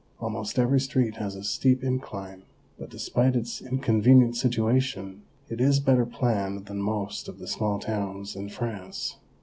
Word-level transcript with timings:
Almost 0.19 0.57
every 0.57 0.79
street 0.79 1.17
has 1.17 1.35
a 1.35 1.43
steep 1.43 1.83
incline, 1.83 2.41
but 2.79 2.89
despite 2.89 3.35
its 3.35 3.61
inconvenient 3.61 4.35
situation 4.35 5.21
it 5.47 5.61
is 5.61 5.79
better 5.79 6.07
planned 6.07 6.65
than 6.65 6.81
most 6.81 7.27
of 7.27 7.37
the 7.37 7.45
small 7.45 7.77
towns 7.77 8.35
in 8.35 8.49
France. 8.49 9.17